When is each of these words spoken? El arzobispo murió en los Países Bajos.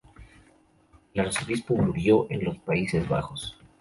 El 1.13 1.27
arzobispo 1.27 1.75
murió 1.77 2.25
en 2.31 2.43
los 2.43 2.57
Países 2.57 3.07
Bajos. 3.07 3.55